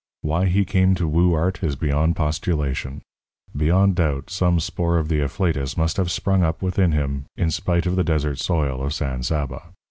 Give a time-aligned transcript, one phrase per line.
[0.21, 3.03] Why he came to woo art is beyond postulation.
[3.55, 7.85] Beyond doubt, some spore of the afflatus must have sprung up within him in spite
[7.85, 9.73] of the desert soil of San Saba.